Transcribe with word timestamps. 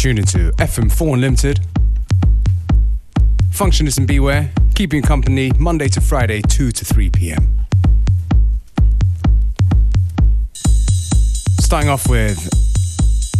tune 0.00 0.16
into 0.16 0.50
FM4 0.52 1.12
Unlimited. 1.12 1.60
Functionist 3.50 3.98
and 3.98 4.08
Beware, 4.08 4.50
keeping 4.74 5.02
company 5.02 5.52
Monday 5.58 5.88
to 5.88 6.00
Friday, 6.00 6.40
2 6.40 6.70
to 6.70 6.84
3 6.86 7.10
p.m. 7.10 7.66
Starting 11.60 11.90
off 11.90 12.08
with 12.08 12.38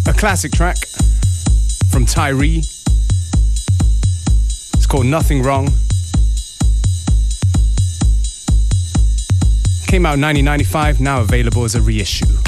a 0.06 0.12
classic 0.12 0.52
track 0.52 0.76
from 1.90 2.04
Tyree. 2.04 2.58
It's 4.74 4.86
called 4.86 5.06
Nothing 5.06 5.42
Wrong. 5.42 5.64
Came 9.86 10.04
out 10.04 10.16
in 10.16 10.20
1995, 10.20 11.00
now 11.00 11.22
available 11.22 11.64
as 11.64 11.74
a 11.74 11.80
reissue. 11.80 12.39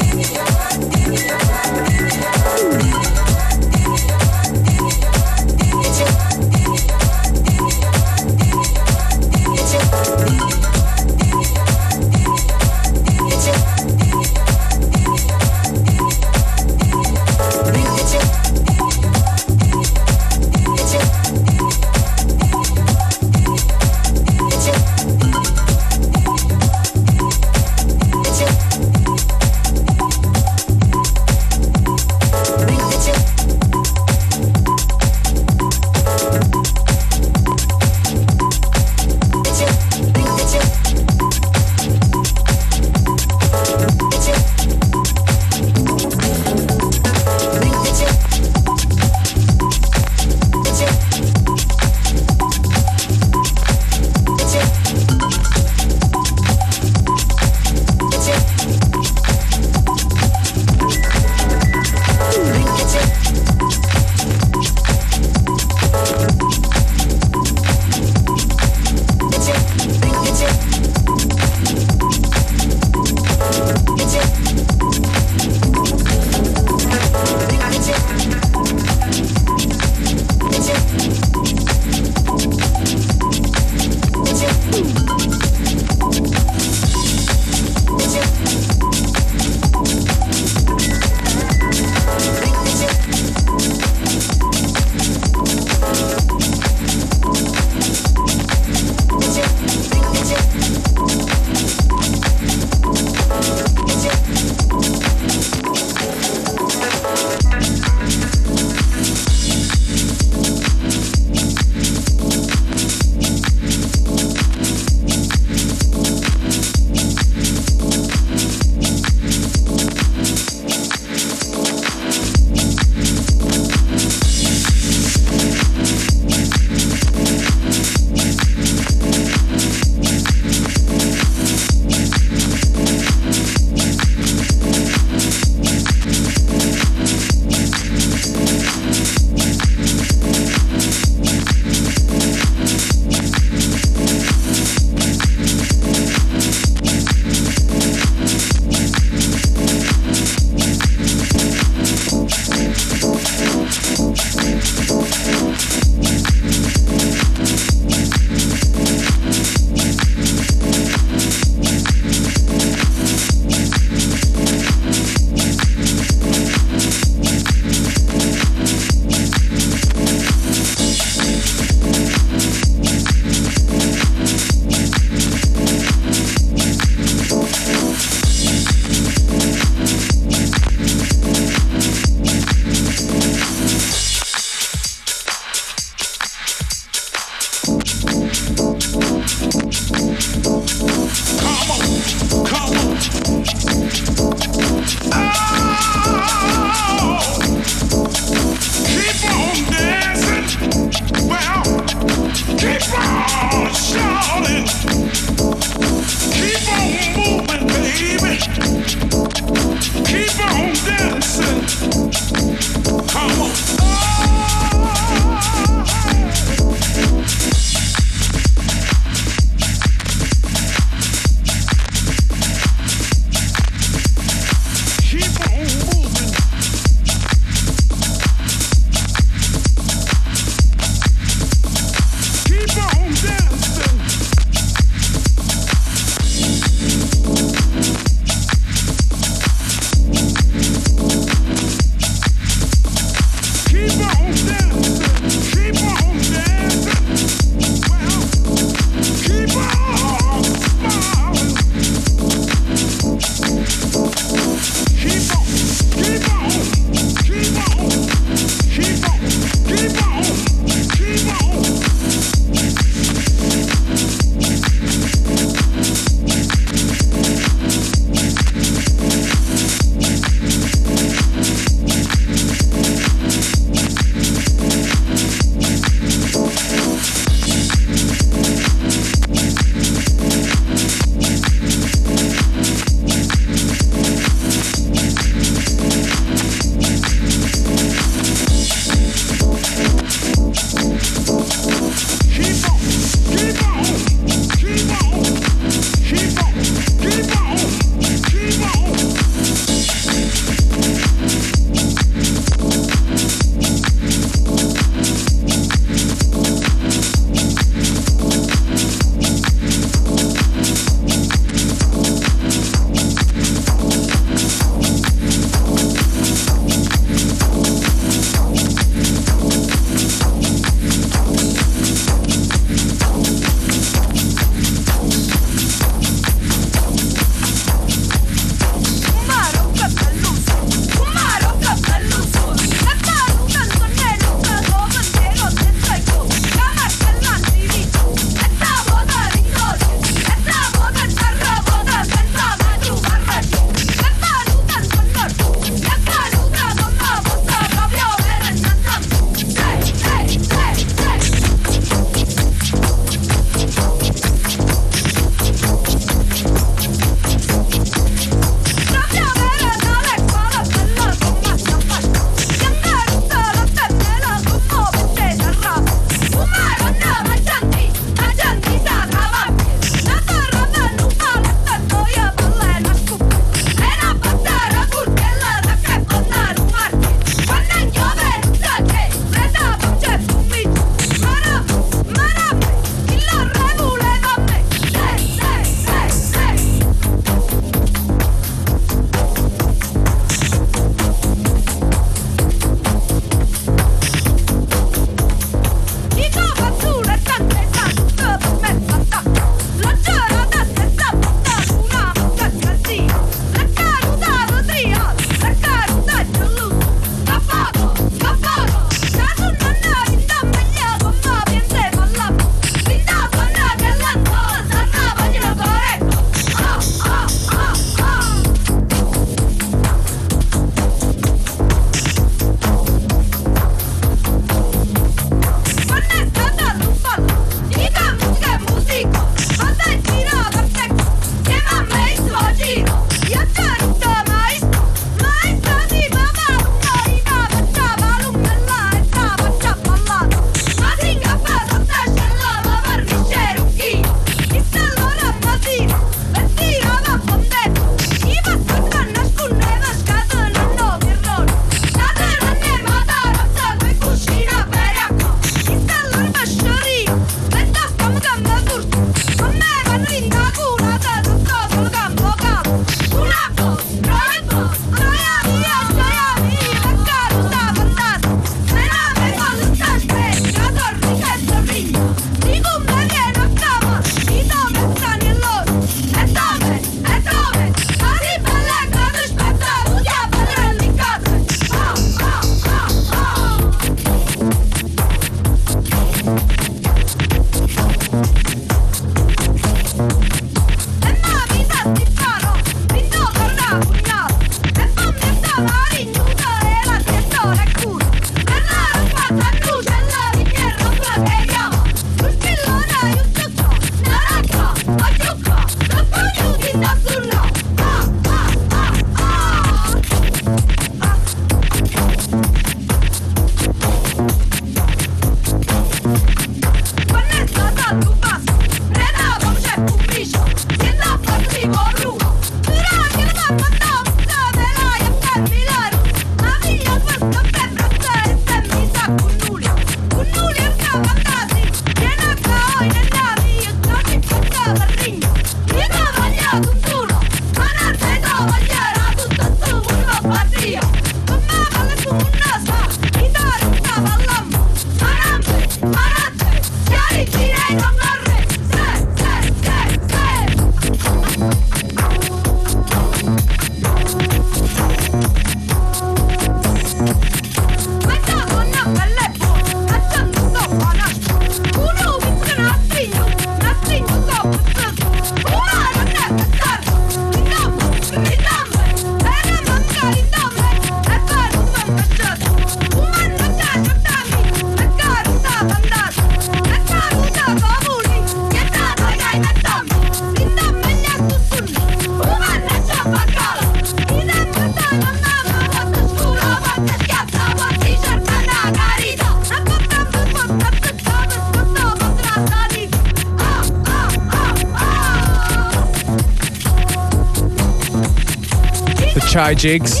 Chai 599.34 599.52
Jigs, 599.52 600.00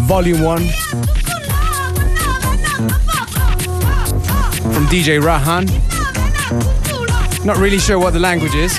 Volume 0.00 0.42
1. 0.42 0.58
From 4.74 4.84
DJ 4.88 5.18
Rahan. 5.18 5.64
Not 7.42 7.56
really 7.56 7.78
sure 7.78 7.98
what 7.98 8.12
the 8.12 8.20
language 8.20 8.54
is, 8.54 8.78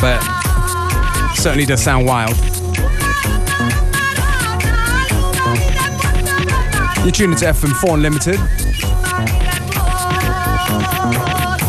but 0.00 0.22
certainly 1.34 1.66
does 1.66 1.82
sound 1.82 2.06
wild. 2.06 2.34
You're 7.04 7.12
tuning 7.12 7.36
to 7.36 7.44
FM4 7.44 7.92
Unlimited. 7.92 8.40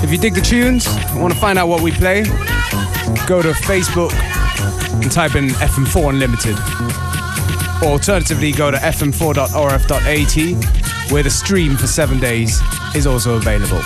If 0.02 0.10
you 0.10 0.18
dig 0.18 0.36
the 0.36 0.42
tunes, 0.42 0.88
want 1.16 1.34
to 1.34 1.40
find 1.42 1.60
out 1.60 1.68
what 1.68 1.82
we 1.82 1.92
play, 1.92 2.24
go 3.28 3.42
to 3.42 3.52
Facebook 3.52 4.14
and 5.06 5.12
type 5.12 5.36
in 5.36 5.50
FM4 5.50 6.10
Unlimited. 6.10 6.58
Or 7.84 7.92
alternatively, 7.94 8.52
go 8.52 8.72
to 8.72 8.78
fm4.orf.at 8.78 10.36
where 11.12 11.22
the 11.22 11.30
stream 11.30 11.78
for 11.78 11.86
seven 11.86 12.20
days 12.20 12.60
is 12.96 13.06
also 13.06 13.36
available. 13.36 13.84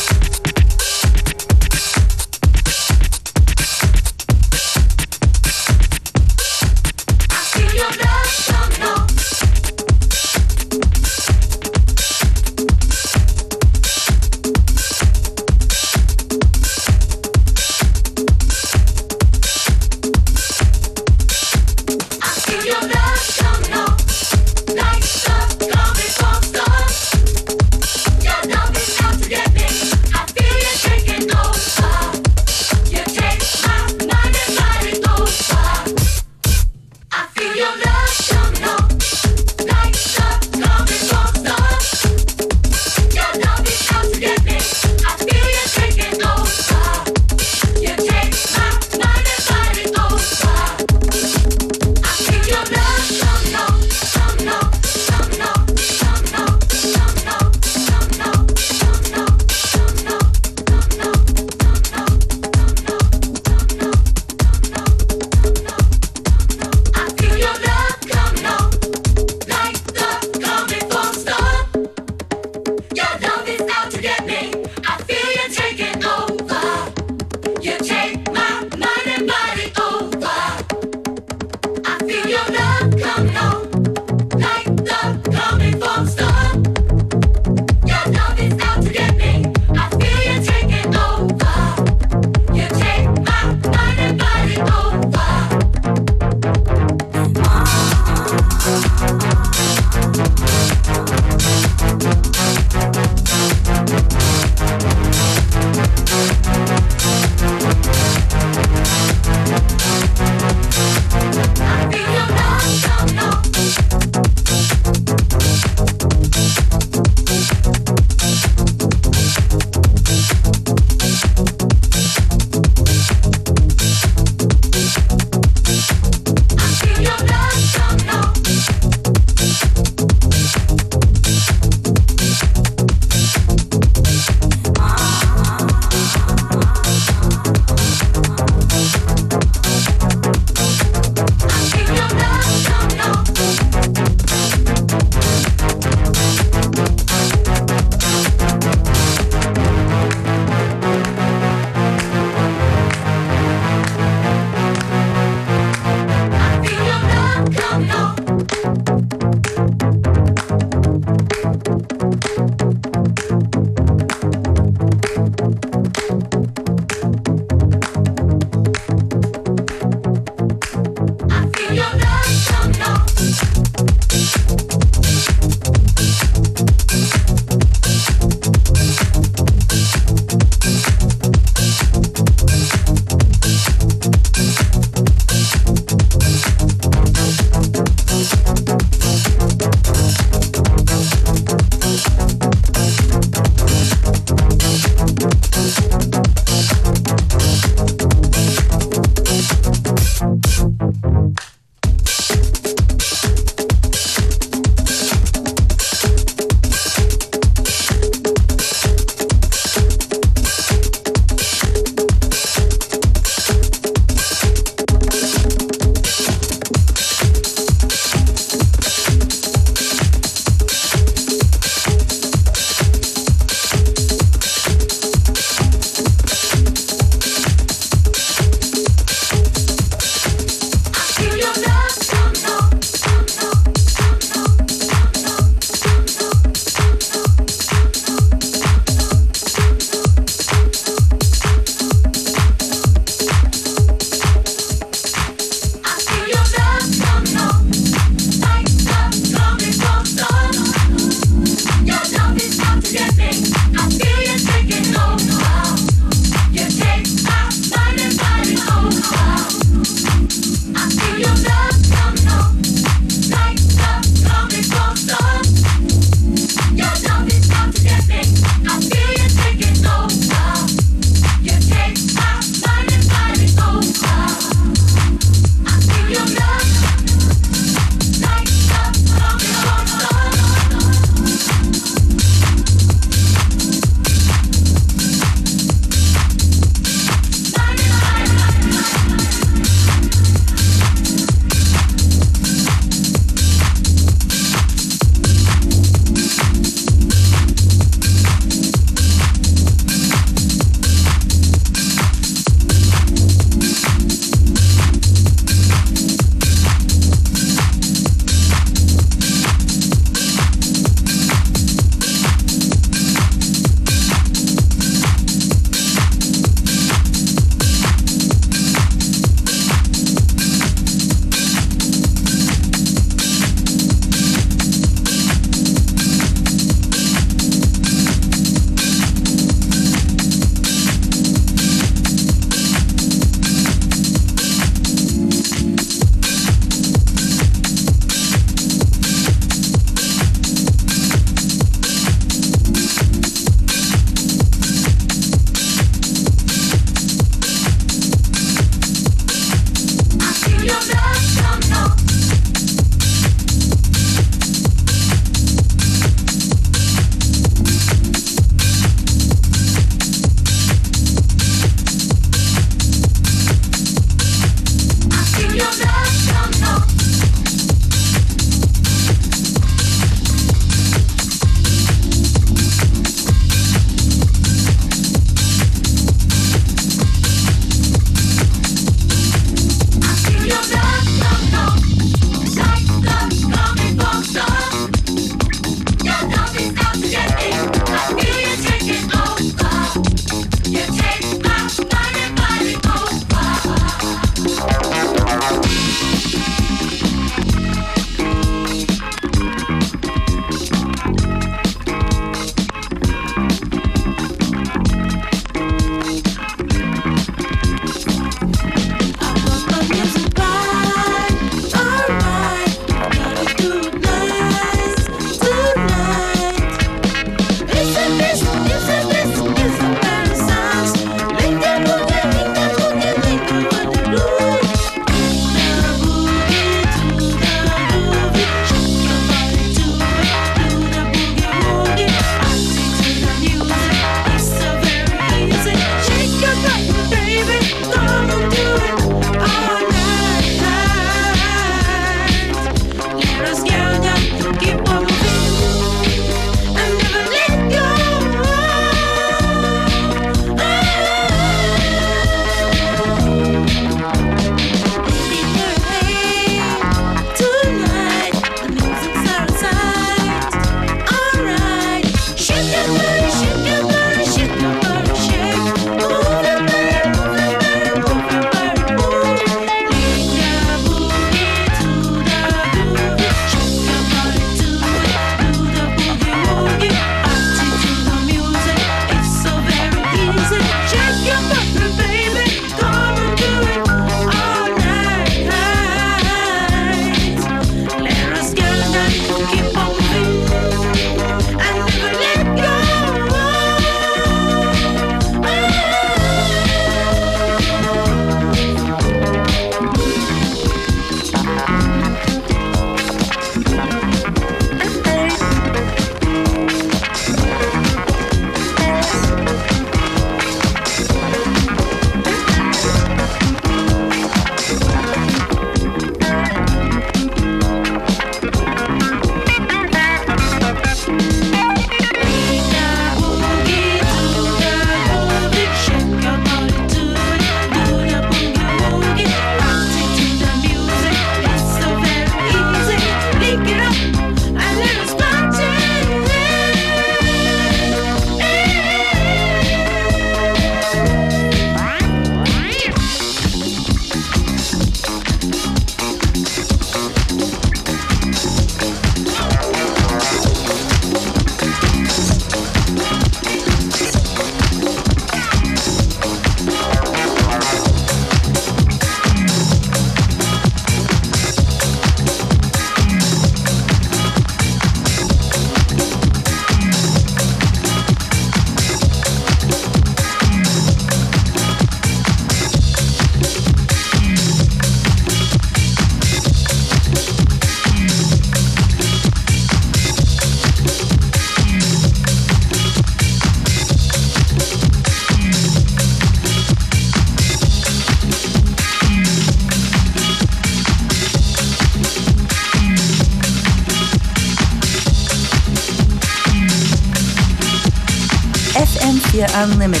Unlimited. 599.61 600.00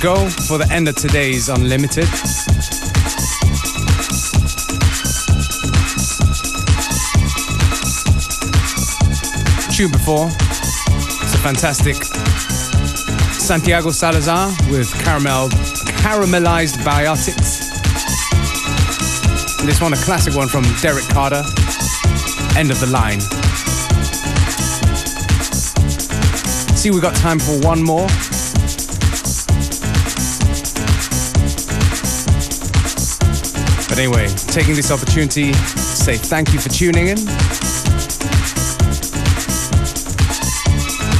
Go 0.00 0.30
for 0.30 0.56
the 0.56 0.66
end 0.70 0.88
of 0.88 0.96
today's 0.96 1.50
Unlimited. 1.50 2.06
Tune 9.76 9.92
before, 9.92 10.28
it's 11.22 11.34
a 11.34 11.38
fantastic 11.38 11.96
Santiago 13.34 13.90
Salazar 13.90 14.48
with 14.70 14.90
caramel 15.04 15.50
caramelized 16.00 16.76
biotics. 16.78 17.60
And 19.60 19.68
this 19.68 19.82
one, 19.82 19.92
a 19.92 19.96
classic 19.96 20.34
one 20.34 20.48
from 20.48 20.62
Derrick 20.80 21.04
Carter, 21.08 21.44
End 22.56 22.70
of 22.70 22.80
the 22.80 22.88
Line. 22.90 23.20
See, 26.74 26.90
we 26.90 27.02
got 27.02 27.14
time 27.16 27.38
for 27.38 27.58
one 27.60 27.82
more. 27.82 28.08
Anyway, 34.00 34.28
taking 34.48 34.74
this 34.74 34.90
opportunity 34.90 35.52
to 35.52 35.78
say 35.78 36.16
thank 36.16 36.54
you 36.54 36.58
for 36.58 36.70
tuning 36.70 37.08
in. 37.08 37.18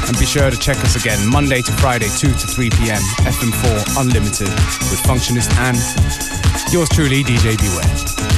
And 0.09 0.19
be 0.19 0.25
sure 0.25 0.51
to 0.51 0.57
check 0.57 0.79
us 0.79 0.97
again 0.97 1.19
Monday 1.31 1.61
to 1.61 1.73
Friday, 1.73 2.09
2 2.17 2.29
to 2.29 2.47
3 2.47 2.71
p.m. 2.71 3.03
FM4 3.29 4.01
Unlimited 4.01 4.49
with 4.89 5.01
Functionist 5.05 5.53
and 5.59 5.77
yours 6.73 6.89
truly, 6.89 7.23
DJ 7.23 7.59
Beware. 7.59 8.30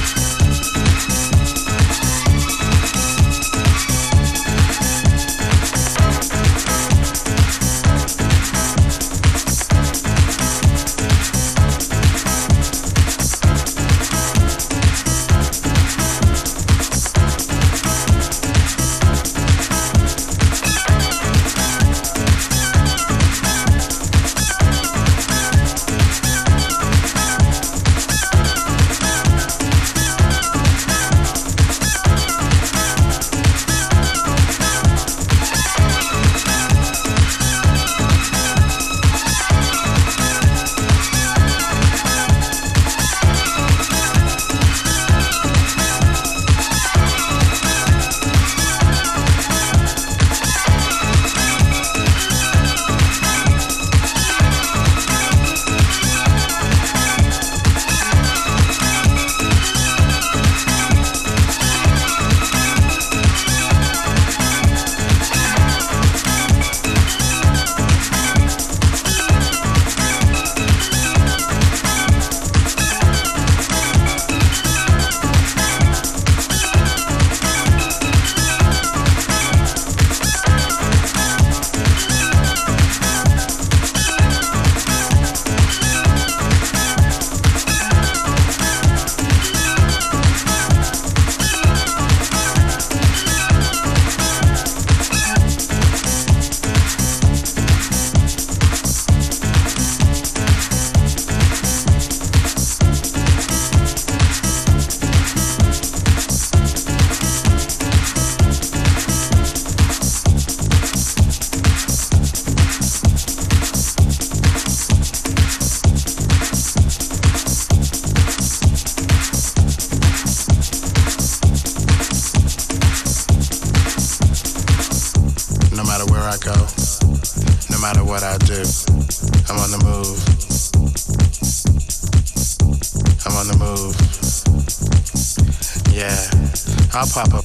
Excuse 137.15 137.42